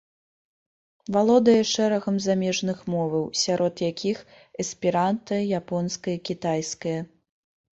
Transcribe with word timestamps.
Валодае 1.17 1.57
шэрагам 1.71 2.17
замежных 2.27 2.77
моваў, 2.93 3.25
сярод 3.43 3.83
якіх 3.91 4.17
эсперанта, 4.65 5.35
японская 5.61 6.15
і 6.19 6.21
кітайская. 6.31 6.97